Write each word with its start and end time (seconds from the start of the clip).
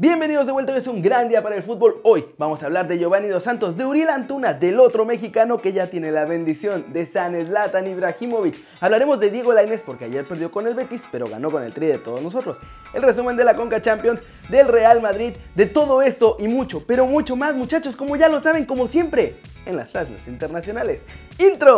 Bienvenidos 0.00 0.46
de 0.46 0.52
vuelta, 0.52 0.74
es 0.74 0.86
un 0.86 1.02
gran 1.02 1.28
día 1.28 1.42
para 1.42 1.56
el 1.56 1.62
fútbol. 1.62 2.00
Hoy 2.04 2.24
vamos 2.38 2.62
a 2.62 2.66
hablar 2.66 2.88
de 2.88 2.98
Giovanni 2.98 3.28
Dos 3.28 3.42
Santos, 3.42 3.76
de 3.76 3.84
Uriel 3.84 4.08
Antuna, 4.08 4.54
del 4.54 4.80
otro 4.80 5.04
mexicano 5.04 5.60
que 5.60 5.74
ya 5.74 5.88
tiene 5.88 6.10
la 6.10 6.24
bendición 6.24 6.90
de 6.94 7.04
San 7.04 7.34
Zlatan 7.44 7.86
Ibrahimovic. 7.86 8.56
Hablaremos 8.80 9.20
de 9.20 9.28
Diego 9.28 9.52
Lainez 9.52 9.82
porque 9.84 10.06
ayer 10.06 10.24
perdió 10.24 10.50
con 10.50 10.66
el 10.66 10.72
Betis, 10.72 11.02
pero 11.12 11.28
ganó 11.28 11.50
con 11.50 11.62
el 11.62 11.74
tri 11.74 11.86
de 11.88 11.98
todos 11.98 12.22
nosotros. 12.22 12.56
El 12.94 13.02
resumen 13.02 13.36
de 13.36 13.44
la 13.44 13.56
Conca 13.56 13.82
Champions, 13.82 14.22
del 14.48 14.68
Real 14.68 15.02
Madrid, 15.02 15.34
de 15.54 15.66
todo 15.66 16.00
esto 16.00 16.38
y 16.40 16.48
mucho, 16.48 16.82
pero 16.86 17.04
mucho 17.04 17.36
más, 17.36 17.54
muchachos, 17.54 17.94
como 17.94 18.16
ya 18.16 18.30
lo 18.30 18.40
saben, 18.40 18.64
como 18.64 18.86
siempre, 18.86 19.36
en 19.66 19.76
las 19.76 19.90
plasmas 19.90 20.26
internacionales. 20.26 21.02
¡Intro! 21.38 21.76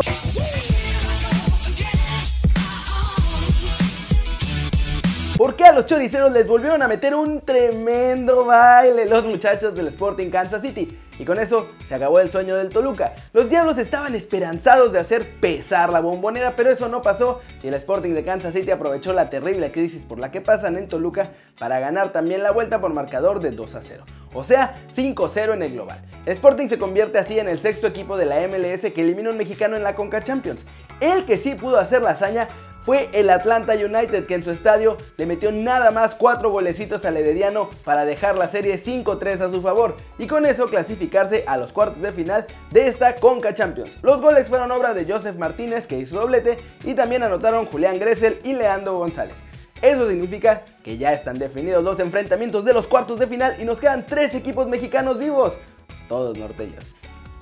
¿Por 5.42 5.56
qué 5.56 5.64
a 5.64 5.72
los 5.72 5.86
choriceros 5.86 6.30
les 6.30 6.46
volvieron 6.46 6.82
a 6.82 6.86
meter 6.86 7.16
un 7.16 7.40
tremendo 7.40 8.44
baile 8.44 9.06
los 9.06 9.24
muchachos 9.24 9.74
del 9.74 9.88
Sporting 9.88 10.30
Kansas 10.30 10.62
City? 10.62 10.96
Y 11.18 11.24
con 11.24 11.40
eso 11.40 11.70
se 11.88 11.96
acabó 11.96 12.20
el 12.20 12.30
sueño 12.30 12.54
del 12.54 12.68
Toluca. 12.68 13.12
Los 13.32 13.50
Diablos 13.50 13.76
estaban 13.76 14.14
esperanzados 14.14 14.92
de 14.92 15.00
hacer 15.00 15.40
pesar 15.40 15.90
la 15.90 15.98
bombonera, 15.98 16.54
pero 16.54 16.70
eso 16.70 16.88
no 16.88 17.02
pasó 17.02 17.40
y 17.60 17.66
el 17.66 17.74
Sporting 17.74 18.14
de 18.14 18.24
Kansas 18.24 18.54
City 18.54 18.70
aprovechó 18.70 19.12
la 19.12 19.30
terrible 19.30 19.72
crisis 19.72 20.02
por 20.02 20.20
la 20.20 20.30
que 20.30 20.40
pasan 20.40 20.78
en 20.78 20.86
Toluca 20.86 21.32
para 21.58 21.80
ganar 21.80 22.12
también 22.12 22.44
la 22.44 22.52
vuelta 22.52 22.80
por 22.80 22.92
marcador 22.92 23.40
de 23.40 23.50
2 23.50 23.74
a 23.74 23.82
0. 23.82 24.04
O 24.34 24.44
sea, 24.44 24.76
5-0 24.94 25.54
en 25.54 25.62
el 25.64 25.72
global. 25.72 26.00
El 26.24 26.34
Sporting 26.34 26.68
se 26.68 26.78
convierte 26.78 27.18
así 27.18 27.40
en 27.40 27.48
el 27.48 27.58
sexto 27.58 27.88
equipo 27.88 28.16
de 28.16 28.26
la 28.26 28.46
MLS 28.46 28.92
que 28.92 29.02
elimina 29.02 29.30
a 29.30 29.32
un 29.32 29.38
mexicano 29.38 29.76
en 29.76 29.82
la 29.82 29.96
Conca 29.96 30.22
Champions. 30.22 30.64
El 31.00 31.24
que 31.24 31.36
sí 31.36 31.56
pudo 31.56 31.78
hacer 31.78 32.00
la 32.00 32.10
hazaña 32.10 32.46
fue 32.82 33.08
el 33.12 33.30
Atlanta 33.30 33.74
United 33.74 34.26
que 34.26 34.34
en 34.34 34.44
su 34.44 34.50
estadio 34.50 34.96
le 35.16 35.26
metió 35.26 35.52
nada 35.52 35.90
más 35.90 36.14
4 36.14 36.50
golecitos 36.50 37.04
al 37.04 37.16
Herediano 37.16 37.70
para 37.84 38.04
dejar 38.04 38.36
la 38.36 38.48
serie 38.48 38.82
5-3 38.82 39.40
a 39.40 39.50
su 39.50 39.62
favor 39.62 39.96
y 40.18 40.26
con 40.26 40.46
eso 40.46 40.66
clasificarse 40.66 41.44
a 41.46 41.56
los 41.56 41.72
cuartos 41.72 42.02
de 42.02 42.12
final 42.12 42.46
de 42.70 42.88
esta 42.88 43.14
Conca 43.14 43.54
Champions. 43.54 43.90
Los 44.02 44.20
goles 44.20 44.48
fueron 44.48 44.70
obra 44.72 44.94
de 44.94 45.10
Joseph 45.10 45.36
Martínez 45.36 45.86
que 45.86 45.98
hizo 45.98 46.20
doblete 46.20 46.58
y 46.84 46.94
también 46.94 47.22
anotaron 47.22 47.66
Julián 47.66 47.98
Gressel 47.98 48.38
y 48.44 48.54
Leandro 48.54 48.98
González. 48.98 49.36
Eso 49.80 50.08
significa 50.08 50.62
que 50.84 50.96
ya 50.96 51.12
están 51.12 51.38
definidos 51.38 51.82
los 51.82 51.98
enfrentamientos 51.98 52.64
de 52.64 52.72
los 52.72 52.86
cuartos 52.86 53.18
de 53.18 53.26
final 53.26 53.56
y 53.60 53.64
nos 53.64 53.80
quedan 53.80 54.06
3 54.06 54.34
equipos 54.36 54.68
mexicanos 54.68 55.18
vivos, 55.18 55.54
todos 56.08 56.38
norteños. 56.38 56.84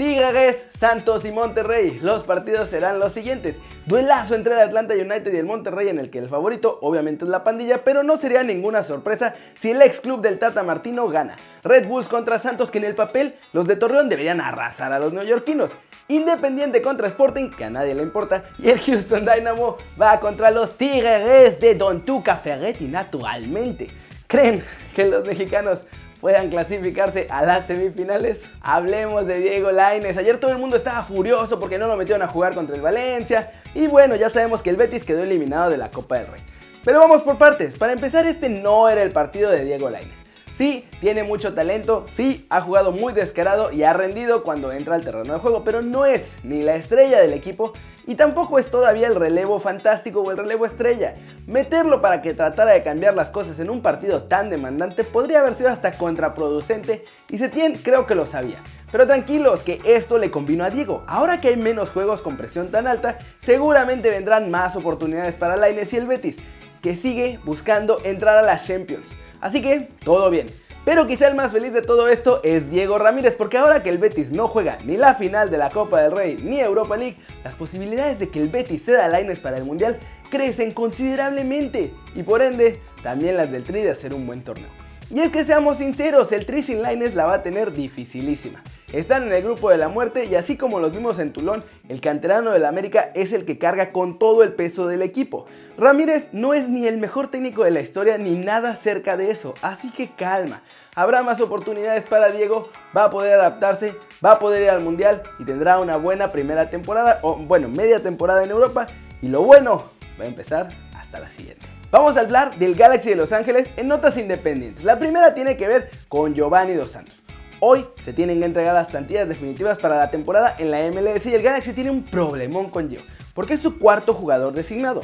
Tigres, 0.01 0.57
Santos 0.79 1.27
y 1.27 1.31
Monterrey. 1.31 2.01
Los 2.01 2.23
partidos 2.23 2.71
serán 2.71 2.99
los 2.99 3.13
siguientes. 3.13 3.57
Duelazo 3.85 4.35
entre 4.35 4.55
el 4.55 4.61
Atlanta 4.61 4.95
United 4.95 5.31
y 5.31 5.37
el 5.37 5.45
Monterrey 5.45 5.91
en 5.91 5.99
el 5.99 6.09
que 6.09 6.21
el 6.21 6.31
favorito 6.31 6.79
obviamente 6.81 7.27
es 7.27 7.31
la 7.31 7.45
pandilla, 7.45 7.85
pero 7.85 8.03
no 8.03 8.17
sería 8.17 8.43
ninguna 8.43 8.83
sorpresa 8.83 9.35
si 9.61 9.73
el 9.73 9.83
ex 9.83 10.01
club 10.01 10.23
del 10.23 10.39
Tata 10.39 10.63
Martino 10.63 11.07
gana. 11.09 11.37
Red 11.65 11.87
Bulls 11.87 12.09
contra 12.09 12.39
Santos 12.39 12.71
que 12.71 12.79
en 12.79 12.85
el 12.85 12.95
papel 12.95 13.35
los 13.53 13.67
de 13.67 13.77
Torreón 13.77 14.09
deberían 14.09 14.41
arrasar 14.41 14.91
a 14.95 14.99
los 14.99 15.13
neoyorquinos. 15.13 15.71
Independiente 16.09 16.81
contra 16.81 17.07
Sporting, 17.09 17.51
que 17.51 17.67
a 17.67 17.71
nadie 17.71 17.95
le 17.95 18.03
importa, 18.03 18.45
y 18.59 18.71
el 18.71 18.81
Houston 18.81 19.27
Dynamo 19.27 19.77
va 20.01 20.19
contra 20.19 20.51
los 20.51 20.79
Tigres 20.79 21.61
de 21.61 21.75
Don 21.75 22.07
Tuca 22.07 22.37
Ferretti 22.37 22.87
naturalmente. 22.87 23.89
¿Creen 24.27 24.65
que 24.95 25.05
los 25.05 25.27
mexicanos 25.27 25.81
puedan 26.21 26.51
clasificarse 26.51 27.27
a 27.31 27.43
las 27.43 27.67
semifinales. 27.67 28.41
Hablemos 28.61 29.27
de 29.27 29.39
Diego 29.39 29.73
Laines. 29.73 30.17
Ayer 30.17 30.39
todo 30.39 30.53
el 30.53 30.59
mundo 30.59 30.77
estaba 30.77 31.03
furioso 31.03 31.59
porque 31.59 31.79
no 31.79 31.87
lo 31.87 31.97
metieron 31.97 32.23
a 32.23 32.29
jugar 32.29 32.55
contra 32.55 32.77
el 32.77 32.83
Valencia. 32.83 33.53
Y 33.75 33.87
bueno, 33.87 34.17
ya 34.17 34.31
sabemos 34.31 34.63
que 34.63 34.71
el 34.71 34.77
Betis 34.77 35.05
quedó 35.05 35.23
eliminado 35.23 35.71
de 35.71 35.79
la 35.79 35.91
Copa 35.91 36.17
del 36.19 36.27
Rey. 36.29 36.43
Pero 36.85 36.99
vamos 36.99 37.23
por 37.23 37.37
partes. 37.37 37.77
Para 37.77 37.93
empezar, 37.93 38.27
este 38.27 38.49
no 38.49 38.89
era 38.89 39.03
el 39.03 39.13
partido 39.13 39.51
de 39.51 39.65
Diego 39.65 39.91
Laines. 39.91 40.20
Sí, 40.61 40.85
tiene 41.01 41.23
mucho 41.23 41.55
talento, 41.55 42.05
sí, 42.19 42.45
ha 42.51 42.61
jugado 42.61 42.93
muy 42.93 43.15
descarado 43.15 43.73
y 43.73 43.83
ha 43.83 43.95
rendido 43.95 44.43
cuando 44.43 44.73
entra 44.73 44.95
al 44.95 45.03
terreno 45.03 45.33
de 45.33 45.39
juego, 45.41 45.65
pero 45.65 45.81
no 45.81 46.05
es 46.05 46.21
ni 46.43 46.61
la 46.61 46.75
estrella 46.75 47.19
del 47.19 47.33
equipo 47.33 47.73
y 48.07 48.15
tampoco 48.17 48.59
es 48.59 48.71
todavía 48.71 49.07
el 49.07 49.15
relevo 49.15 49.59
fantástico 49.59 50.21
o 50.21 50.31
el 50.31 50.37
relevo 50.37 50.67
estrella. 50.67 51.15
Meterlo 51.47 52.03
para 52.03 52.21
que 52.21 52.35
tratara 52.35 52.73
de 52.73 52.83
cambiar 52.83 53.15
las 53.15 53.29
cosas 53.29 53.59
en 53.59 53.71
un 53.71 53.81
partido 53.81 54.25
tan 54.25 54.51
demandante 54.51 55.03
podría 55.03 55.41
haber 55.41 55.55
sido 55.55 55.71
hasta 55.71 55.93
contraproducente 55.93 57.07
y 57.31 57.39
Setien 57.39 57.81
creo 57.83 58.07
que 58.07 58.15
lo 58.15 58.27
sabía. 58.27 58.63
Pero 58.93 59.07
tranquilos, 59.07 59.63
que 59.63 59.81
esto 59.87 60.19
le 60.19 60.31
convino 60.31 60.65
a 60.65 60.69
Diego. 60.69 61.05
Ahora 61.07 61.41
que 61.41 61.49
hay 61.49 61.57
menos 61.57 61.89
juegos 61.89 62.21
con 62.21 62.37
presión 62.37 62.71
tan 62.71 62.87
alta, 62.87 63.17
seguramente 63.41 64.11
vendrán 64.11 64.51
más 64.51 64.77
oportunidades 64.77 65.37
para 65.37 65.57
Laines 65.57 65.91
y 65.95 65.97
el 65.97 66.07
Betis, 66.07 66.37
que 66.83 66.97
sigue 66.97 67.39
buscando 67.45 68.05
entrar 68.05 68.37
a 68.37 68.43
las 68.43 68.67
Champions. 68.67 69.07
Así 69.41 69.63
que, 69.63 69.89
todo 70.05 70.31
bien. 70.31 70.47
Pero 70.85 71.07
quizá 71.07 71.29
el 71.29 71.35
más 71.35 71.53
feliz 71.53 71.73
de 71.73 71.83
todo 71.83 72.09
esto 72.09 72.41
es 72.43 72.71
Diego 72.71 72.99
Ramírez, 72.99 73.35
porque 73.37 73.59
ahora 73.59 73.83
que 73.83 73.91
el 73.91 73.99
Betis 73.99 74.33
no 74.33 74.49
juega 74.49 74.79
ni 74.85 74.97
la 74.97 75.15
final 75.15 75.51
de 75.51 75.59
la 75.59 75.69
Copa 75.71 76.01
del 76.01 76.13
Rey 76.13 76.39
ni 76.43 76.61
Europa 76.61 76.97
League, 76.97 77.17
las 77.45 77.55
posibilidades 77.55 78.19
de 78.19 78.31
que 78.31 78.41
el 78.41 78.49
Betis 78.49 78.85
ceda 78.85 79.05
a 79.05 79.35
para 79.43 79.59
el 79.59 79.65
Mundial 79.65 79.99
crecen 80.31 80.73
considerablemente 80.73 81.93
y 82.15 82.23
por 82.23 82.41
ende 82.41 82.81
también 83.03 83.37
las 83.37 83.51
del 83.51 83.65
Tri 83.65 83.83
de 83.83 83.91
hacer 83.91 84.15
un 84.15 84.27
buen 84.27 84.43
torneo. 84.43 84.69
Y 85.13 85.19
es 85.19 85.33
que 85.33 85.45
seamos 85.45 85.79
sinceros, 85.79 86.31
el 86.31 86.47
Tri 86.47 86.63
sin 86.63 86.83
Laines 86.83 87.17
la 87.17 87.27
va 87.27 87.35
a 87.35 87.43
tener 87.43 87.73
dificilísima. 87.73 88.63
Están 88.93 89.25
en 89.25 89.33
el 89.33 89.43
grupo 89.43 89.69
de 89.71 89.77
la 89.77 89.89
muerte 89.89 90.27
y 90.27 90.37
así 90.37 90.57
como 90.57 90.79
los 90.79 90.93
vimos 90.93 91.19
en 91.19 91.33
Tulón, 91.33 91.65
el 91.89 92.01
canterano 92.01 92.53
del 92.53 92.65
América 92.65 93.11
es 93.17 93.33
el 93.33 93.45
que 93.45 93.59
carga 93.59 93.91
con 93.91 94.21
todo 94.21 94.45
el 94.45 94.53
peso 94.53 94.87
del 94.87 95.03
equipo. 95.03 95.47
Ramírez 95.77 96.29
no 96.31 96.55
es 96.55 96.69
ni 96.69 96.87
el 96.87 96.99
mejor 96.99 97.29
técnico 97.29 97.65
de 97.65 97.73
la 97.73 97.81
historia 97.81 98.19
ni 98.19 98.37
nada 98.37 98.77
cerca 98.77 99.17
de 99.17 99.33
eso, 99.33 99.55
así 99.63 99.91
que 99.91 100.11
calma. 100.11 100.63
Habrá 100.95 101.25
más 101.25 101.41
oportunidades 101.41 102.05
para 102.05 102.31
Diego, 102.31 102.71
va 102.97 103.07
a 103.07 103.11
poder 103.11 103.35
adaptarse, 103.35 103.97
va 104.25 104.33
a 104.33 104.39
poder 104.39 104.63
ir 104.63 104.71
al 104.71 104.81
Mundial 104.81 105.25
y 105.41 105.45
tendrá 105.45 105.81
una 105.81 105.97
buena 105.97 106.31
primera 106.31 106.71
temporada, 106.71 107.19
o 107.23 107.35
bueno, 107.35 107.69
media 107.69 108.01
temporada 108.01 108.45
en 108.45 108.51
Europa. 108.51 108.87
Y 109.23 109.29
lo 109.29 109.43
bueno 109.43 109.87
va 110.21 110.25
a 110.25 110.29
empezar 110.29 110.69
hasta 110.95 111.19
la 111.19 111.31
siguiente. 111.33 111.80
Vamos 111.91 112.17
a 112.17 112.21
hablar 112.21 112.55
del 112.55 112.77
Galaxy 112.77 113.09
de 113.09 113.17
Los 113.17 113.33
Ángeles 113.33 113.69
en 113.77 113.89
notas 113.89 114.17
independientes. 114.17 114.85
La 114.85 115.01
primera 115.01 115.35
tiene 115.35 115.57
que 115.57 115.67
ver 115.67 115.91
con 116.09 116.35
Giovanni 116.35 116.75
Dos 116.75 116.93
Santos. 116.93 117.17
Hoy 117.59 117.85
se 118.05 118.13
tienen 118.13 118.39
las 118.55 118.87
plantillas 118.87 119.29
definitivas 119.29 119.77
para 119.77 119.97
la 119.97 120.09
temporada 120.09 120.55
en 120.59 120.71
la 120.71 120.79
MLS 120.89 121.27
y 121.27 121.35
el 121.35 121.43
Galaxy 121.43 121.73
tiene 121.73 121.91
un 121.91 122.05
problemón 122.05 122.71
con 122.71 122.89
Gio, 122.89 123.01
porque 123.35 123.55
es 123.55 123.61
su 123.61 123.81
cuarto 123.81 124.15
jugador 124.15 124.53
designado. 124.53 125.01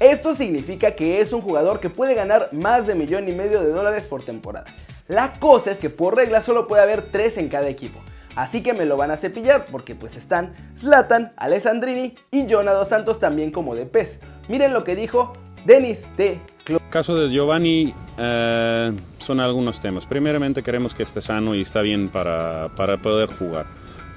Esto 0.00 0.34
significa 0.34 0.92
que 0.92 1.20
es 1.20 1.34
un 1.34 1.42
jugador 1.42 1.80
que 1.80 1.90
puede 1.90 2.14
ganar 2.14 2.48
más 2.52 2.86
de 2.86 2.94
millón 2.94 3.28
y 3.28 3.32
medio 3.32 3.60
de 3.60 3.68
dólares 3.68 4.04
por 4.04 4.24
temporada. 4.24 4.64
La 5.08 5.34
cosa 5.38 5.70
es 5.70 5.76
que 5.76 5.90
por 5.90 6.16
regla 6.16 6.40
solo 6.40 6.66
puede 6.66 6.82
haber 6.82 7.02
tres 7.02 7.36
en 7.36 7.50
cada 7.50 7.68
equipo. 7.68 8.00
Así 8.36 8.62
que 8.62 8.72
me 8.72 8.86
lo 8.86 8.96
van 8.96 9.10
a 9.10 9.18
cepillar 9.18 9.66
porque 9.70 9.94
pues 9.94 10.16
están 10.16 10.54
Zlatan, 10.80 11.34
Alessandrini 11.36 12.14
y 12.30 12.50
Jonado 12.50 12.86
Santos 12.86 13.20
también 13.20 13.50
como 13.50 13.74
de 13.74 13.84
pez. 13.84 14.18
Miren 14.48 14.72
lo 14.72 14.82
que 14.82 14.96
dijo 14.96 15.34
Denis 15.64 16.00
de 16.16 16.40
el 16.68 16.78
caso 16.90 17.16
de 17.16 17.28
Giovanni 17.28 17.92
eh, 18.18 18.92
son 19.18 19.40
algunos 19.40 19.80
temas. 19.80 20.06
Primeramente 20.06 20.62
queremos 20.62 20.94
que 20.94 21.02
esté 21.02 21.20
sano 21.20 21.56
y 21.56 21.62
está 21.62 21.80
bien 21.80 22.08
para, 22.08 22.68
para, 22.76 22.98
poder 22.98 23.30
jugar. 23.30 23.66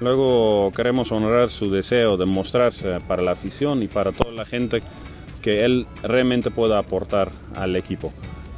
Luego 0.00 0.70
queremos 0.70 1.10
honrar 1.10 1.50
su 1.50 1.70
deseo 1.70 2.16
de 2.16 2.24
mostrarse 2.24 2.98
para 3.08 3.22
la 3.22 3.32
afición 3.32 3.82
y 3.82 3.88
para 3.88 4.12
toda 4.12 4.32
la 4.32 4.44
gente 4.44 4.82
que 5.42 5.64
él 5.64 5.86
realmente 6.02 6.50
pueda 6.50 6.78
aportar 6.78 7.30
al 7.56 7.74
equipo. 7.74 8.12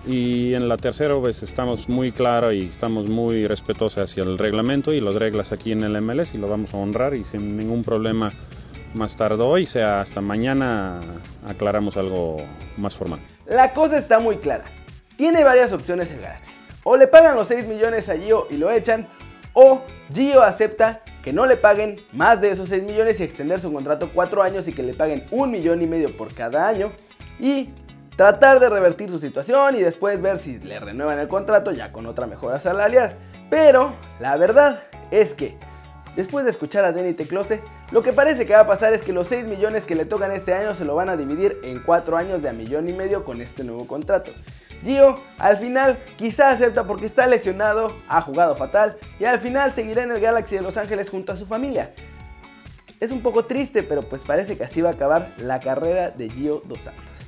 Y 0.06 0.55
en 0.55 0.69
la 0.69 0.76
tercera 0.76 1.15
vez 1.15 1.43
estamos 1.43 1.88
muy 1.88 2.12
claros 2.12 2.55
y 2.55 2.65
estamos 2.65 3.09
muy 3.09 3.47
respetuosos 3.47 4.05
hacia 4.05 4.22
el 4.22 4.38
reglamento 4.38 4.93
y 4.93 5.00
las 5.00 5.15
reglas 5.15 5.53
aquí 5.53 5.72
en 5.72 5.82
el 5.82 6.00
MLS 6.03 6.34
y 6.34 6.38
lo 6.38 6.49
vamos 6.49 6.75
a 6.75 6.78
honrar 6.78 7.15
y 7.15 7.25
sin 7.25 7.56
ningún 7.56 7.84
problema 7.84 8.32
más 8.94 9.16
tarde 9.16 9.43
hoy, 9.43 9.66
sea 9.66 10.00
hasta 10.00 10.21
mañana 10.21 11.00
aclaramos 11.47 11.97
algo 11.97 12.37
más 12.76 12.97
formal. 12.97 13.21
La 13.47 13.72
cosa 13.72 13.99
está 13.99 14.19
muy 14.19 14.37
clara. 14.37 14.65
Tiene 15.16 15.44
varias 15.44 15.72
opciones 15.72 16.10
el 16.12 16.21
Galaxy. 16.21 16.53
O 16.84 16.97
le 16.97 17.06
pagan 17.06 17.37
los 17.37 17.49
6 17.49 17.66
millones 17.66 18.09
a 18.09 18.16
Gio 18.16 18.46
y 18.50 18.56
lo 18.56 18.70
echan, 18.70 19.06
o 19.52 19.82
Gio 20.12 20.43
acepta 20.43 21.02
que 21.23 21.32
no 21.32 21.46
le 21.46 21.56
paguen 21.56 21.96
más 22.12 22.40
de 22.40 22.50
esos 22.50 22.69
6 22.69 22.82
millones 22.85 23.20
y 23.20 23.25
extender 23.25 23.61
su 23.61 23.73
contrato 23.73 24.11
4 24.14 24.43
años 24.43 24.69
y 24.69 24.73
que 24.73 24.82
le 24.82 24.94
paguen 24.94 25.25
un 25.31 25.50
millón 25.50 25.82
y 25.82 25.87
medio 25.87 26.17
por 26.17 26.32
cada 26.32 26.67
año 26.67 26.93
y 27.38 27.70
tratar 28.17 28.61
de 28.61 28.69
revertir 28.69 29.11
su 29.11 29.19
situación 29.19 29.76
y 29.76 29.81
después 29.81 30.20
ver 30.20 30.38
si 30.38 30.58
le 30.58 30.81
renuevan 30.81 31.19
el 31.19 31.29
contrato 31.29 31.73
ya 31.73 31.93
con 31.93 32.06
otra 32.06 32.26
mejora 32.26 32.61
salarial. 32.61 33.17
Pero 33.50 33.94
la 34.20 34.37
verdad 34.37 34.82
es 35.11 35.32
que 35.32 35.56
Después 36.19 36.44
de 36.44 36.50
escuchar 36.50 36.85
a 36.85 36.90
Denny 36.90 37.14
Teclose, 37.14 37.61
lo 37.90 38.02
que 38.02 38.12
parece 38.12 38.46
que 38.46 38.52
va 38.52 38.61
a 38.61 38.67
pasar 38.67 38.93
es 38.93 39.02
que 39.02 39.14
los 39.14 39.29
6 39.29 39.46
millones 39.46 39.85
que 39.85 39.94
le 39.94 40.05
tocan 40.05 40.31
este 40.32 40.52
año 40.52 40.75
se 40.75 40.85
lo 40.85 40.94
van 40.94 41.08
a 41.08 41.17
dividir 41.17 41.58
en 41.62 41.81
4 41.82 42.17
años 42.19 42.43
de 42.43 42.50
a 42.50 42.52
millón 42.52 42.88
y 42.88 42.93
medio 42.93 43.25
con 43.25 43.40
este 43.40 43.64
nuevo 43.64 43.87
contrato. 43.87 44.31
Gio 44.85 45.19
al 45.38 45.56
final 45.56 45.99
quizá 46.17 46.50
acepta 46.50 46.85
porque 46.85 47.06
está 47.06 47.26
lesionado, 47.26 47.96
ha 48.08 48.20
jugado 48.20 48.56
fatal 48.56 48.96
y 49.19 49.25
al 49.25 49.40
final 49.40 49.73
seguirá 49.73 50.02
en 50.02 50.12
el 50.12 50.20
Galaxy 50.20 50.56
de 50.56 50.62
Los 50.62 50.76
Ángeles 50.76 51.08
junto 51.08 51.32
a 51.32 51.37
su 51.37 51.46
familia. 51.46 51.93
Es 53.00 53.11
un 53.11 53.23
poco 53.23 53.44
triste, 53.46 53.82
pero 53.82 54.02
pues 54.02 54.23
parece 54.23 54.56
que 54.56 54.64
así 54.64 54.82
va 54.82 54.90
a 54.90 54.93
acabar 54.93 55.32
la 55.38 55.58
carrera 55.61 56.11
de 56.11 56.29
Gio 56.29 56.62
Dos. 56.67 56.81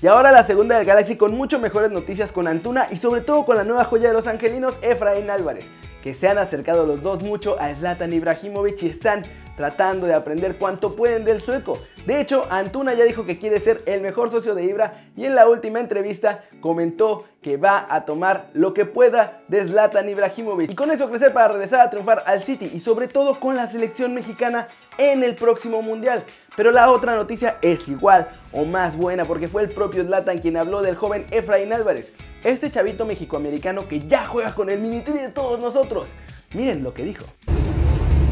Y 0.02 0.06
ahora 0.06 0.30
la 0.32 0.44
segunda 0.44 0.76
del 0.76 0.86
Galaxy 0.86 1.16
con 1.16 1.34
mucho 1.34 1.58
mejores 1.58 1.90
noticias 1.90 2.32
con 2.32 2.48
Antuna 2.48 2.88
y 2.90 2.96
sobre 2.96 3.22
todo 3.22 3.44
con 3.44 3.56
la 3.56 3.64
nueva 3.64 3.84
joya 3.84 4.08
de 4.08 4.14
los 4.14 4.26
angelinos, 4.26 4.74
Efraín 4.82 5.30
Álvarez, 5.30 5.64
que 6.02 6.14
se 6.14 6.28
han 6.28 6.38
acercado 6.38 6.86
los 6.86 7.02
dos 7.02 7.22
mucho 7.22 7.58
a 7.60 7.74
Zlatan 7.74 8.12
Ibrahimovic 8.12 8.82
y 8.82 8.86
están 8.88 9.24
tratando 9.56 10.06
de 10.06 10.14
aprender 10.14 10.56
cuanto 10.56 10.96
pueden 10.96 11.24
del 11.24 11.42
sueco. 11.42 11.78
De 12.06 12.18
hecho, 12.18 12.46
Antuna 12.48 12.94
ya 12.94 13.04
dijo 13.04 13.26
que 13.26 13.38
quiere 13.38 13.60
ser 13.60 13.82
el 13.84 14.00
mejor 14.00 14.30
socio 14.30 14.54
de 14.54 14.64
Ibra 14.64 15.04
y 15.18 15.26
en 15.26 15.34
la 15.34 15.48
última 15.48 15.80
entrevista 15.80 16.44
comentó 16.62 17.26
que 17.42 17.58
va 17.58 17.86
a 17.90 18.06
tomar 18.06 18.48
lo 18.54 18.72
que 18.72 18.86
pueda 18.86 19.42
de 19.48 19.66
Zlatan 19.66 20.08
Ibrahimovic 20.08 20.70
y 20.70 20.74
con 20.74 20.90
eso 20.90 21.10
crecer 21.10 21.34
para 21.34 21.48
regresar 21.48 21.80
a 21.80 21.90
triunfar 21.90 22.22
al 22.24 22.42
City 22.42 22.70
y 22.72 22.80
sobre 22.80 23.06
todo 23.06 23.38
con 23.38 23.54
la 23.54 23.66
selección 23.66 24.14
mexicana 24.14 24.68
en 24.96 25.22
el 25.22 25.34
próximo 25.34 25.82
mundial. 25.82 26.24
Pero 26.56 26.70
la 26.70 26.90
otra 26.90 27.14
noticia 27.14 27.58
es 27.60 27.86
igual 27.86 28.28
o 28.52 28.64
más 28.64 28.96
buena 28.96 29.26
porque 29.26 29.48
fue 29.48 29.62
el 29.62 29.68
propio 29.68 30.04
Zlatan 30.04 30.38
quien 30.38 30.56
habló 30.56 30.80
del 30.80 30.96
joven 30.96 31.26
Efraín 31.30 31.74
Álvarez, 31.74 32.14
este 32.44 32.70
chavito 32.70 33.04
mexicoamericano 33.04 33.86
que 33.86 34.06
ya 34.08 34.26
juega 34.26 34.54
con 34.54 34.70
el 34.70 34.80
Minitri 34.80 35.14
de 35.18 35.30
todos 35.30 35.60
nosotros. 35.60 36.10
Miren 36.54 36.82
lo 36.82 36.92
que 36.92 37.04
dijo. 37.04 37.24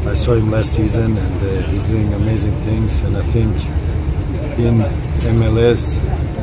I 0.05 0.15
saw 0.15 0.33
him 0.33 0.49
last 0.49 0.73
season 0.73 1.17
and 1.17 1.41
uh, 1.41 1.61
he's 1.71 1.85
doing 1.85 2.11
amazing 2.13 2.53
things. 2.63 3.01
And 3.03 3.15
I 3.17 3.21
think 3.31 3.55
in 4.57 4.79
MLS, 5.37 5.99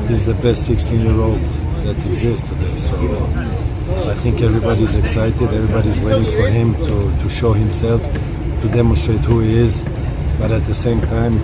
he's 0.08 0.24
the 0.24 0.34
best 0.34 0.66
16 0.66 1.00
year 1.00 1.20
old 1.20 1.40
that 1.84 1.96
exists 2.06 2.48
today. 2.48 2.76
So 2.76 2.94
I 4.08 4.14
think 4.14 4.40
everybody's 4.42 4.94
excited, 4.94 5.42
everybody's 5.42 5.98
waiting 6.00 6.30
for 6.32 6.48
him 6.48 6.74
to, 6.74 7.22
to 7.22 7.28
show 7.28 7.52
himself, 7.52 8.02
to 8.62 8.68
demonstrate 8.68 9.20
who 9.20 9.40
he 9.40 9.56
is. 9.56 9.82
But 10.38 10.52
at 10.52 10.64
the 10.66 10.74
same 10.74 11.00
time, 11.00 11.40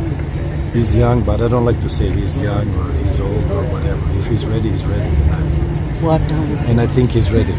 he's 0.73 0.95
young, 0.95 1.25
but 1.25 1.41
I 1.41 1.49
don't 1.49 1.65
like 1.65 1.81
to 1.81 1.89
say 1.89 2.11
he's 2.11 2.37
young 2.37 2.69
or 2.75 2.93
he's 3.05 3.19
old 3.19 3.51
or 3.51 3.65
whatever. 3.73 4.19
If 4.19 4.27
he's 4.27 4.45
ready, 4.47 4.69
he's 4.69 4.85
ready. 4.85 5.11
And 6.03 6.81
I 6.81 6.87
think 6.89 7.15
he's 7.15 7.31
ready. 7.31 7.53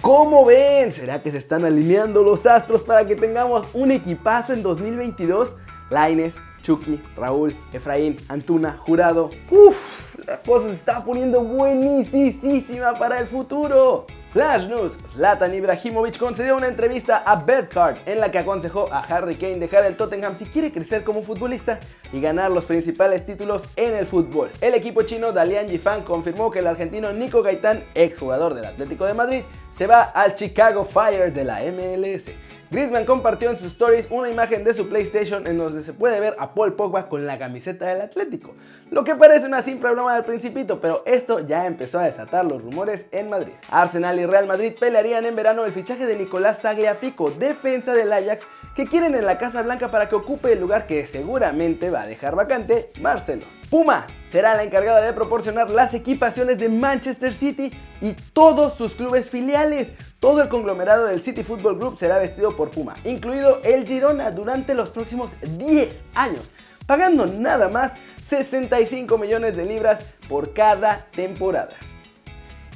¿Cómo 0.00 0.44
ven? 0.44 0.90
¿Será 0.90 1.22
que 1.22 1.30
se 1.30 1.38
están 1.38 1.64
alineando 1.64 2.24
los 2.24 2.44
astros 2.44 2.82
para 2.82 3.06
que 3.06 3.14
tengamos 3.14 3.64
un 3.72 3.92
equipazo 3.92 4.52
en 4.52 4.64
2022? 4.64 5.54
Laines, 5.90 6.34
Chucky, 6.62 7.00
Raúl, 7.16 7.54
Efraín, 7.72 8.16
Antuna, 8.28 8.78
Jurado. 8.78 9.30
Uf, 9.48 10.16
la 10.26 10.38
cosa 10.42 10.70
se 10.70 10.74
está 10.74 11.04
poniendo 11.04 11.44
buenísima 11.44 12.94
para 12.94 13.20
el 13.20 13.28
futuro. 13.28 14.06
Flash 14.32 14.66
News, 14.66 14.94
Zlatan 15.12 15.52
Ibrahimovic 15.52 16.16
concedió 16.16 16.56
una 16.56 16.66
entrevista 16.66 17.18
a 17.18 17.36
Bert 17.36 17.70
Card 17.70 17.98
en 18.06 18.18
la 18.18 18.30
que 18.30 18.38
aconsejó 18.38 18.88
a 18.90 19.00
Harry 19.00 19.34
Kane 19.34 19.58
dejar 19.58 19.84
el 19.84 19.94
Tottenham 19.94 20.38
si 20.38 20.46
quiere 20.46 20.72
crecer 20.72 21.04
como 21.04 21.22
futbolista 21.22 21.78
y 22.14 22.20
ganar 22.22 22.50
los 22.50 22.64
principales 22.64 23.26
títulos 23.26 23.64
en 23.76 23.94
el 23.94 24.06
fútbol. 24.06 24.50
El 24.62 24.72
equipo 24.72 25.02
chino 25.02 25.32
Dalian 25.32 25.68
Yifan 25.68 26.02
confirmó 26.02 26.50
que 26.50 26.60
el 26.60 26.66
argentino 26.66 27.12
Nico 27.12 27.42
Gaitán, 27.42 27.84
exjugador 27.94 28.54
del 28.54 28.64
Atlético 28.64 29.04
de 29.04 29.12
Madrid, 29.12 29.42
se 29.76 29.86
va 29.86 30.02
al 30.02 30.34
Chicago 30.34 30.84
Fire 30.84 31.32
de 31.32 31.44
la 31.44 31.60
MLS. 31.60 32.24
Griezmann 32.72 33.04
compartió 33.04 33.50
en 33.50 33.58
sus 33.58 33.72
stories 33.72 34.06
una 34.08 34.30
imagen 34.30 34.64
de 34.64 34.72
su 34.72 34.88
PlayStation 34.88 35.46
en 35.46 35.58
donde 35.58 35.84
se 35.84 35.92
puede 35.92 36.20
ver 36.20 36.34
a 36.38 36.54
Paul 36.54 36.72
Pogba 36.72 37.06
con 37.10 37.26
la 37.26 37.38
camiseta 37.38 37.86
del 37.88 38.00
Atlético, 38.00 38.54
lo 38.90 39.04
que 39.04 39.14
parece 39.14 39.44
una 39.44 39.62
simple 39.62 39.90
broma 39.90 40.14
del 40.14 40.24
principito, 40.24 40.80
pero 40.80 41.02
esto 41.04 41.40
ya 41.40 41.66
empezó 41.66 41.98
a 41.98 42.04
desatar 42.04 42.46
los 42.46 42.62
rumores 42.62 43.04
en 43.12 43.28
Madrid. 43.28 43.52
Arsenal 43.70 44.18
y 44.18 44.24
Real 44.24 44.46
Madrid 44.46 44.72
pelearían 44.80 45.26
en 45.26 45.36
verano 45.36 45.66
el 45.66 45.72
fichaje 45.72 46.06
de 46.06 46.16
Nicolás 46.16 46.62
Tagliafico, 46.62 47.30
defensa 47.30 47.92
del 47.92 48.10
Ajax, 48.10 48.46
que 48.74 48.86
quieren 48.86 49.14
en 49.14 49.26
la 49.26 49.36
Casa 49.36 49.60
Blanca 49.60 49.88
para 49.88 50.08
que 50.08 50.14
ocupe 50.14 50.52
el 50.52 50.60
lugar 50.60 50.86
que 50.86 51.06
seguramente 51.06 51.90
va 51.90 52.02
a 52.02 52.06
dejar 52.06 52.34
vacante 52.34 52.90
Marcelo. 53.02 53.44
Puma 53.72 54.06
será 54.30 54.54
la 54.54 54.64
encargada 54.64 55.00
de 55.00 55.14
proporcionar 55.14 55.70
las 55.70 55.94
equipaciones 55.94 56.58
de 56.58 56.68
Manchester 56.68 57.32
City 57.32 57.72
y 58.02 58.12
todos 58.34 58.76
sus 58.76 58.92
clubes 58.92 59.30
filiales. 59.30 59.88
Todo 60.20 60.42
el 60.42 60.50
conglomerado 60.50 61.06
del 61.06 61.22
City 61.22 61.42
Football 61.42 61.78
Group 61.78 61.98
será 61.98 62.18
vestido 62.18 62.54
por 62.54 62.68
Puma, 62.68 62.92
incluido 63.02 63.60
el 63.64 63.86
Girona 63.86 64.30
durante 64.30 64.74
los 64.74 64.90
próximos 64.90 65.30
10 65.56 65.88
años, 66.14 66.50
pagando 66.84 67.24
nada 67.24 67.70
más 67.70 67.92
65 68.28 69.16
millones 69.16 69.56
de 69.56 69.64
libras 69.64 70.04
por 70.28 70.52
cada 70.52 71.06
temporada. 71.12 71.72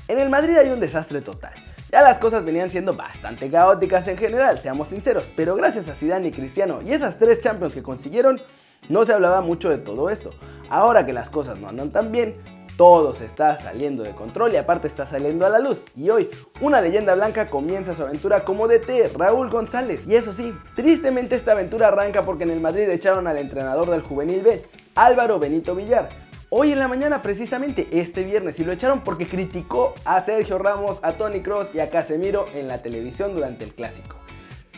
En 0.09 0.19
el 0.19 0.31
Madrid 0.31 0.57
hay 0.57 0.71
un 0.71 0.81
desastre 0.81 1.21
total. 1.21 1.53
Ya 1.93 2.01
las 2.01 2.17
cosas 2.17 2.43
venían 2.43 2.71
siendo 2.71 2.95
bastante 2.95 3.51
caóticas 3.51 4.09
en 4.09 4.17
general, 4.17 4.61
seamos 4.61 4.89
sinceros, 4.89 5.31
pero 5.37 5.57
gracias 5.57 5.91
a 5.91 5.95
Zidane 5.95 6.29
y 6.29 6.33
Cristiano 6.33 6.81
y 6.81 6.95
esas 6.95 7.19
tres 7.19 7.43
Champions 7.43 7.75
que 7.75 7.83
consiguieron, 7.83 8.41
no 8.89 9.05
se 9.05 9.13
hablaba 9.13 9.43
mucho 9.43 9.69
de 9.69 9.77
todo 9.77 10.09
esto. 10.09 10.31
Ahora 10.69 11.07
que 11.07 11.13
las 11.13 11.31
cosas 11.31 11.59
no 11.59 11.69
andan 11.69 11.91
tan 11.91 12.13
bien, 12.13 12.37
todo 12.77 13.15
se 13.15 13.25
está 13.25 13.57
saliendo 13.59 14.03
de 14.03 14.11
control 14.11 14.53
y 14.53 14.57
aparte 14.57 14.87
está 14.87 15.07
saliendo 15.07 15.47
a 15.47 15.49
la 15.49 15.59
luz. 15.59 15.79
Y 15.97 16.11
hoy, 16.11 16.29
una 16.61 16.81
leyenda 16.81 17.15
blanca 17.15 17.49
comienza 17.49 17.95
su 17.95 18.03
aventura 18.03 18.45
como 18.45 18.69
DT, 18.69 19.17
Raúl 19.17 19.49
González. 19.49 20.07
Y 20.07 20.15
eso 20.15 20.33
sí, 20.33 20.55
tristemente 20.75 21.37
esta 21.37 21.53
aventura 21.53 21.89
arranca 21.89 22.23
porque 22.23 22.45
en 22.45 22.51
el 22.51 22.61
Madrid 22.61 22.89
echaron 22.91 23.27
al 23.27 23.39
entrenador 23.39 23.91
del 23.91 24.03
juvenil 24.03 24.43
B, 24.43 24.63
Álvaro 24.95 25.39
Benito 25.39 25.75
Villar. 25.75 26.09
Hoy 26.49 26.73
en 26.73 26.79
la 26.79 26.87
mañana, 26.87 27.23
precisamente 27.23 27.89
este 27.93 28.23
viernes, 28.23 28.61
y 28.61 28.65
lo 28.65 28.73
echaron 28.73 29.01
porque 29.01 29.27
criticó 29.27 29.95
a 30.05 30.21
Sergio 30.25 30.59
Ramos, 30.59 30.99
a 31.03 31.13
Tony 31.15 31.41
Cross 31.43 31.69
y 31.75 31.81
a 31.81 31.91
Casemiro 31.91 32.47
en 32.55 32.69
la 32.69 32.83
televisión 32.83 33.35
durante 33.35 33.65
el 33.65 33.75
clásico. 33.75 34.17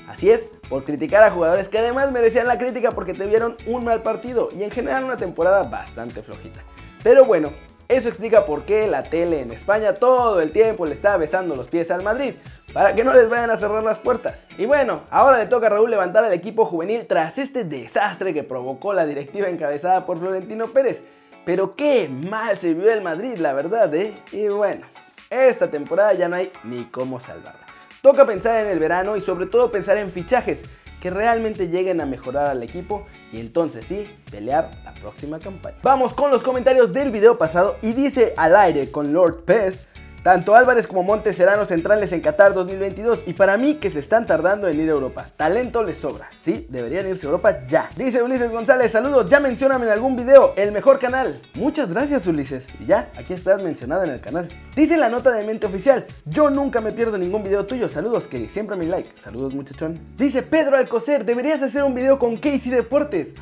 Así 0.09 0.31
es, 0.31 0.51
por 0.71 0.85
criticar 0.85 1.23
a 1.23 1.31
jugadores 1.31 1.69
que 1.69 1.79
además 1.79 2.11
merecían 2.11 2.49
la 2.49 2.59
crítica 2.59 2.93
porque 2.93 3.13
tuvieron 3.13 3.57
un 3.67 3.85
mal 3.85 4.03
partido 4.03 4.49
y 4.57 4.63
en 4.63 4.71
general 4.71 5.05
una 5.05 5.17
temporada 5.17 5.65
bastante 5.65 6.23
flojita. 6.23 6.61
Pero 7.03 7.27
bueno, 7.27 7.51
eso 7.89 8.09
explica 8.09 8.47
por 8.47 8.65
qué 8.65 8.87
la 8.87 9.03
tele 9.03 9.43
en 9.43 9.53
España 9.53 9.95
todo 9.95 10.41
el 10.41 10.51
tiempo 10.51 10.87
le 10.87 10.95
está 10.95 11.17
besando 11.19 11.55
los 11.55 11.69
pies 11.69 11.91
al 11.91 12.03
Madrid, 12.03 12.35
para 12.73 12.95
que 12.95 13.05
no 13.05 13.13
les 13.13 13.29
vayan 13.29 13.51
a 13.51 13.59
cerrar 13.59 13.83
las 13.83 13.99
puertas. 13.99 14.47
Y 14.57 14.65
bueno, 14.65 15.01
ahora 15.11 15.39
le 15.39 15.47
toca 15.47 15.67
a 15.67 15.71
Raúl 15.71 15.91
levantar 15.91 16.25
al 16.25 16.33
equipo 16.33 16.65
juvenil 16.65 17.07
tras 17.07 17.37
este 17.39 17.65
desastre 17.65 18.33
que 18.33 18.43
provocó 18.43 18.95
la 18.95 19.07
directiva 19.07 19.49
encabezada 19.49 20.07
por 20.07 20.19
Florentino 20.19 20.69
Pérez. 20.69 21.03
Pero 21.45 21.77
qué 21.77 22.09
mal 22.09 22.59
se 22.59 22.75
vio 22.75 22.91
el 22.91 23.03
Madrid, 23.03 23.37
la 23.39 23.55
verdad, 23.55 23.95
¿eh? 23.95 24.13
Y 24.33 24.49
bueno, 24.49 24.87
esta 25.31 25.71
temporada 25.71 26.13
ya 26.15 26.29
no 26.29 26.37
hay 26.37 26.53
ni 26.65 26.85
cómo 26.87 27.21
salvarla. 27.21 27.68
Toca 28.03 28.27
pensar 28.27 28.65
en 28.65 28.71
el 28.71 28.79
verano 28.79 29.17
y 29.17 29.21
sobre 29.21 29.47
todo 29.47 29.73
pensar 29.73 29.97
en 29.97 30.13
fichajes 30.13 30.59
que 31.01 31.11
realmente 31.11 31.69
lleguen 31.69 32.01
a 32.01 32.07
mejorar 32.07 32.47
al 32.47 32.63
equipo 32.63 33.07
y 33.33 33.41
entonces 33.41 33.85
sí, 33.87 34.09
pelear 34.31 34.71
la 34.85 34.95
próxima 34.95 35.39
campaña. 35.39 35.77
Vamos 35.83 36.13
con 36.15 36.31
los 36.31 36.43
comentarios 36.43 36.93
del 36.93 37.11
video 37.11 37.39
pasado 37.39 37.77
y 37.83 37.93
dice 37.93 38.35
al 38.37 38.57
aire 38.57 38.91
con 38.91 39.13
Lord 39.13 39.45
Pez 39.45 39.87
tanto 40.23 40.55
Álvarez 40.55 40.87
como 40.87 41.03
Montes 41.03 41.37
serán 41.37 41.59
los 41.59 41.69
centrales 41.69 42.13
en 42.13 42.21
Qatar 42.21 42.55
2022 42.55 43.21
y 43.27 43.33
para 43.33 43.57
mí 43.57 43.75
que 43.75 43.91
se 43.91 44.01
están 44.01 44.27
tardando 44.27 44.69
en 44.69 44.81
ir 44.81 44.89
a 44.89 44.93
Europa. 44.93 45.27
Talento 45.37 45.83
les 45.83 45.99
sobra, 45.99 46.29
¿sí? 46.41 46.67
Deberían 46.69 47.09
irse 47.09 47.27
a 47.27 47.31
Europa 47.31 47.67
ya. 47.67 47.89
Dice 47.97 48.23
Ulises 48.23 48.51
González, 48.51 48.93
saludos, 48.93 49.29
ya 49.29 49.41
mencioname 49.41 49.87
en 49.87 49.93
algún 49.93 50.17
video, 50.17 50.55
el 50.57 50.73
mejor 50.73 50.99
canal. 50.99 51.41
Muchas 51.55 51.91
gracias 51.91 52.27
Ulises. 52.27 52.67
Ya, 52.87 53.11
aquí 53.17 53.33
estás 53.33 53.63
mencionada 53.63 54.05
en 54.05 54.11
el 54.11 54.21
canal. 54.21 54.49
Dice 54.75 54.97
la 54.97 55.09
nota 55.09 55.31
de 55.33 55.45
mente 55.45 55.67
oficial, 55.67 56.07
yo 56.25 56.51
nunca 56.51 56.81
me 56.81 56.93
pierdo 56.93 57.19
ningún 57.19 57.43
video 57.43 57.67
tuyo, 57.67 57.89
saludos 57.89 58.27
que 58.27 58.49
siempre 58.49 58.77
mi 58.77 58.87
like. 58.87 59.11
Saludos 59.23 59.55
muchachón. 59.55 60.01
Dice 60.17 60.43
Pedro 60.43 60.77
Alcocer, 60.77 61.25
deberías 61.25 61.63
hacer 61.63 61.83
un 61.83 61.95
video 61.95 62.19
con 62.19 62.37
Casey 62.37 62.71
Deportes. 62.71 63.35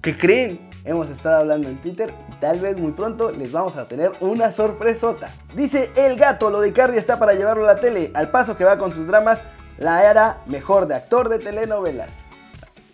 ¿Qué 0.00 0.18
creen? 0.18 0.71
Hemos 0.84 1.08
estado 1.10 1.36
hablando 1.36 1.68
en 1.68 1.76
Twitter 1.76 2.12
y 2.28 2.34
tal 2.40 2.58
vez 2.58 2.76
muy 2.76 2.90
pronto 2.90 3.30
les 3.30 3.52
vamos 3.52 3.76
a 3.76 3.86
tener 3.86 4.10
una 4.20 4.50
sorpresota. 4.50 5.28
Dice 5.54 5.90
el 5.94 6.16
gato, 6.16 6.50
lo 6.50 6.60
de 6.60 6.72
Cardi 6.72 6.98
está 6.98 7.20
para 7.20 7.34
llevarlo 7.34 7.68
a 7.68 7.74
la 7.74 7.80
tele, 7.80 8.10
al 8.14 8.30
paso 8.30 8.56
que 8.56 8.64
va 8.64 8.78
con 8.78 8.92
sus 8.92 9.06
dramas, 9.06 9.38
la 9.78 10.10
era 10.10 10.38
mejor 10.46 10.88
de 10.88 10.96
actor 10.96 11.28
de 11.28 11.38
telenovelas. 11.38 12.10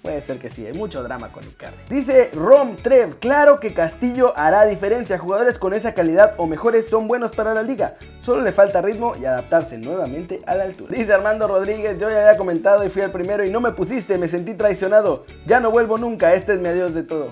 Puede 0.03 0.21
ser 0.21 0.39
que 0.39 0.49
sí, 0.49 0.65
hay 0.65 0.75
mucho 0.75 1.03
drama 1.03 1.33
con 1.33 1.43
Icardi. 1.45 1.77
Dice 1.89 2.31
Rom 2.33 2.77
Trev, 2.77 3.19
claro 3.19 3.59
que 3.59 3.75
Castillo 3.75 4.33
hará 4.37 4.65
diferencia. 4.65 5.19
Jugadores 5.19 5.59
con 5.59 5.75
esa 5.75 5.93
calidad 5.93 6.35
o 6.37 6.47
mejores 6.47 6.89
son 6.89 7.09
buenos 7.09 7.33
para 7.33 7.53
la 7.53 7.63
liga. 7.63 7.97
Solo 8.23 8.43
le 8.43 8.53
falta 8.53 8.81
ritmo 8.81 9.15
y 9.21 9.25
adaptarse 9.25 9.77
nuevamente 9.77 10.41
a 10.47 10.55
la 10.55 10.65
altura. 10.65 10.95
Dice 10.95 11.13
Armando 11.13 11.49
Rodríguez, 11.49 11.99
yo 11.99 12.11
ya 12.11 12.21
había 12.21 12.37
comentado 12.37 12.85
y 12.85 12.91
fui 12.91 13.03
el 13.03 13.11
primero 13.11 13.45
y 13.45 13.51
no 13.51 13.61
me 13.61 13.73
pusiste, 13.73 14.19
me 14.19 14.29
sentí 14.29 14.55
traicionado. 14.55 15.25
Ya 15.47 15.59
no 15.59 15.71
vuelvo 15.71 15.99
nunca, 15.99 16.33
este 16.33 16.55
es 16.55 16.61
mi 16.61 16.69
adiós 16.69 16.95
de 16.95 17.03
todo. 17.03 17.31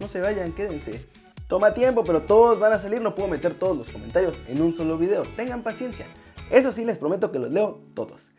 No 0.00 0.08
se 0.08 0.20
vayan, 0.20 0.52
quédense. 0.52 1.06
Toma 1.46 1.74
tiempo, 1.74 2.04
pero 2.04 2.22
todos 2.22 2.58
van 2.58 2.72
a 2.72 2.78
salir. 2.78 3.00
No 3.00 3.14
puedo 3.14 3.28
meter 3.28 3.54
todos 3.54 3.76
los 3.76 3.88
comentarios 3.90 4.34
en 4.48 4.60
un 4.62 4.74
solo 4.74 4.96
video. 4.98 5.22
Tengan 5.36 5.62
paciencia. 5.62 6.06
Eso 6.50 6.72
sí, 6.72 6.84
les 6.84 6.98
prometo 6.98 7.30
que 7.30 7.38
los 7.38 7.50
leo 7.50 7.80
todos. 7.94 8.30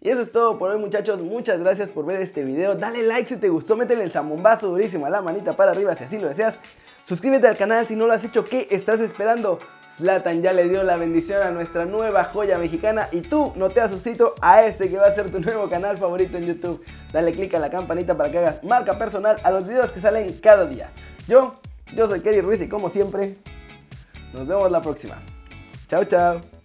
Y 0.00 0.10
eso 0.10 0.22
es 0.22 0.30
todo 0.30 0.58
por 0.58 0.70
hoy 0.70 0.78
muchachos, 0.78 1.20
muchas 1.20 1.58
gracias 1.58 1.88
por 1.88 2.06
ver 2.06 2.20
este 2.22 2.44
video, 2.44 2.76
dale 2.76 3.02
like 3.02 3.28
si 3.28 3.36
te 3.36 3.48
gustó, 3.48 3.74
métele 3.76 4.04
el 4.04 4.12
zambombazo 4.12 4.68
durísimo 4.68 5.06
a 5.06 5.10
la 5.10 5.22
manita 5.22 5.54
para 5.54 5.72
arriba 5.72 5.96
si 5.96 6.04
así 6.04 6.20
lo 6.20 6.28
deseas, 6.28 6.54
suscríbete 7.08 7.48
al 7.48 7.56
canal 7.56 7.84
si 7.88 7.96
no 7.96 8.06
lo 8.06 8.12
has 8.12 8.22
hecho, 8.22 8.44
¿qué 8.44 8.68
estás 8.70 9.00
esperando? 9.00 9.58
Zlatan 9.98 10.42
ya 10.42 10.52
le 10.52 10.68
dio 10.68 10.82
la 10.84 10.96
bendición 10.96 11.42
a 11.42 11.50
nuestra 11.50 11.84
nueva 11.84 12.24
joya 12.24 12.56
mexicana 12.56 13.08
y 13.12 13.20
tú 13.20 13.52
no 13.56 13.68
te 13.68 13.80
has 13.80 13.90
suscrito 13.90 14.34
a 14.40 14.62
este 14.62 14.88
que 14.88 14.96
va 14.96 15.06
a 15.06 15.14
ser 15.14 15.30
tu 15.30 15.40
nuevo 15.40 15.68
canal 15.68 15.98
favorito 15.98 16.38
en 16.38 16.46
YouTube. 16.46 16.84
Dale 17.12 17.32
click 17.32 17.54
a 17.54 17.58
la 17.58 17.70
campanita 17.70 18.16
para 18.16 18.30
que 18.30 18.38
hagas 18.38 18.62
marca 18.64 18.96
personal 18.96 19.36
a 19.42 19.50
los 19.50 19.66
videos 19.66 19.90
que 19.90 20.00
salen 20.00 20.32
cada 20.40 20.66
día. 20.66 20.90
Yo 21.26 21.60
Yo 21.94 22.06
soy 22.08 22.20
Kerry 22.20 22.40
Ruiz 22.40 22.60
y 22.60 22.68
como 22.68 22.90
siempre, 22.90 23.36
nos 24.32 24.46
vemos 24.46 24.70
la 24.70 24.80
próxima. 24.80 25.16
Chao, 25.88 26.04
chao. 26.04 26.57